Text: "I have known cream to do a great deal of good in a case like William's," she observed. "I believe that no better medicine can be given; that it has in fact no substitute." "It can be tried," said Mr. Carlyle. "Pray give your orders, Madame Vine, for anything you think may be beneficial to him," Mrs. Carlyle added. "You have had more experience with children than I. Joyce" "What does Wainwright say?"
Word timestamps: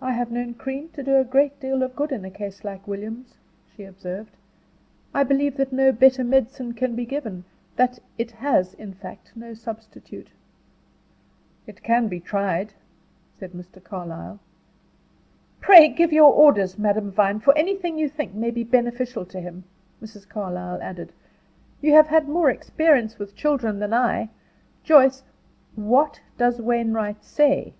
"I 0.00 0.12
have 0.12 0.30
known 0.30 0.54
cream 0.54 0.90
to 0.90 1.02
do 1.02 1.16
a 1.16 1.24
great 1.24 1.58
deal 1.58 1.82
of 1.82 1.96
good 1.96 2.12
in 2.12 2.24
a 2.24 2.30
case 2.30 2.62
like 2.62 2.86
William's," 2.86 3.34
she 3.74 3.82
observed. 3.82 4.30
"I 5.12 5.24
believe 5.24 5.56
that 5.56 5.72
no 5.72 5.90
better 5.90 6.22
medicine 6.22 6.74
can 6.74 6.94
be 6.94 7.04
given; 7.04 7.42
that 7.74 7.98
it 8.18 8.30
has 8.30 8.74
in 8.74 8.94
fact 8.94 9.32
no 9.34 9.52
substitute." 9.52 10.28
"It 11.66 11.82
can 11.82 12.06
be 12.06 12.20
tried," 12.20 12.74
said 13.36 13.50
Mr. 13.50 13.82
Carlyle. 13.82 14.38
"Pray 15.60 15.88
give 15.88 16.12
your 16.12 16.32
orders, 16.32 16.78
Madame 16.78 17.10
Vine, 17.10 17.40
for 17.40 17.52
anything 17.58 17.98
you 17.98 18.08
think 18.08 18.32
may 18.32 18.52
be 18.52 18.62
beneficial 18.62 19.26
to 19.26 19.40
him," 19.40 19.64
Mrs. 20.00 20.28
Carlyle 20.28 20.80
added. 20.80 21.12
"You 21.80 21.94
have 21.94 22.06
had 22.06 22.28
more 22.28 22.48
experience 22.48 23.18
with 23.18 23.34
children 23.34 23.80
than 23.80 23.92
I. 23.92 24.28
Joyce" 24.84 25.24
"What 25.96 26.20
does 26.38 26.62
Wainwright 26.62 27.24
say?" 27.24 27.72